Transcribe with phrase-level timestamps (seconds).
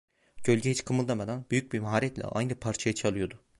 [0.43, 3.43] Gölge hiç kımıldamadan, büyük bir maharetle aynı parçayı çalıyordu.